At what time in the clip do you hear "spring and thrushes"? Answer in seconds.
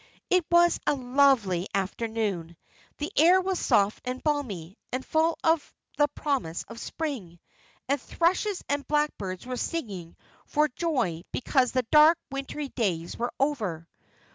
6.79-8.63